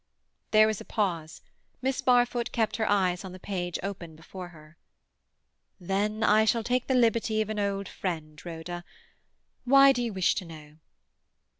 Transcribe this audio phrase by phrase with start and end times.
[0.49, 1.41] There was a pause.
[1.83, 4.75] Miss Barfoot kept her eyes on the page open before her.
[5.79, 8.83] "Then I shall take the liberty of an old friend, Rhoda.
[9.63, 10.77] Why do you wish to know?"